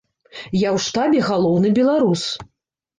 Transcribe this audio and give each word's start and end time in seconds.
Я 0.59 0.69
ў 0.77 0.87
штабе 0.87 1.19
галоўны 1.29 1.75
беларус. 1.79 2.29